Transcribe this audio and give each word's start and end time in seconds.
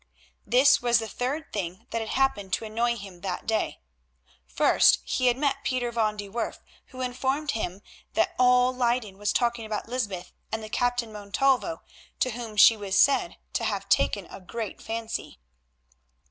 This 0.47 0.81
was 0.81 0.97
the 0.97 1.07
third 1.07 1.53
thing 1.53 1.85
that 1.91 1.99
had 2.01 2.09
happened 2.09 2.53
to 2.53 2.65
annoy 2.65 2.95
him 2.95 3.21
that 3.21 3.45
day. 3.45 3.81
First 4.47 4.97
he 5.05 5.27
had 5.27 5.37
met 5.37 5.63
Pieter 5.63 5.91
van 5.91 6.17
de 6.17 6.27
Werff, 6.27 6.57
who 6.87 7.01
informed 7.01 7.51
him 7.51 7.83
that 8.15 8.33
all 8.39 8.73
Leyden 8.75 9.19
was 9.19 9.31
talking 9.31 9.63
about 9.63 9.87
Lysbeth 9.87 10.33
and 10.51 10.63
the 10.63 10.69
Captain 10.69 11.13
Montalvo, 11.13 11.83
to 12.19 12.31
whom 12.31 12.57
she 12.57 12.75
was 12.75 12.97
said 12.99 13.37
to 13.53 13.63
have 13.63 13.89
taken 13.89 14.25
a 14.31 14.41
great 14.41 14.81
fancy. 14.81 15.37